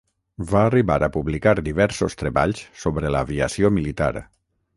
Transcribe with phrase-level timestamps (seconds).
[0.51, 4.13] Va arribar a publicar diversos treballs sobre l'aviació militar.